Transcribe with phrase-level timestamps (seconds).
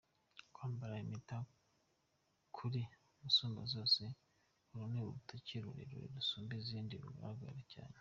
[0.53, 1.37] Kwambara impeta
[2.55, 2.81] kuri
[3.21, 4.03] musumbazose:
[4.71, 7.89] Uru ni urutoki rurerure gusumba Izindi ruragaye cyane.